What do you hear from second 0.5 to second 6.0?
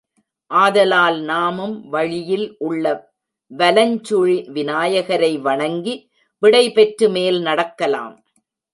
ஆதலால் நாமும் வழியில் உள்ள வலஞ்சுழி விநாயகரை வணங்கி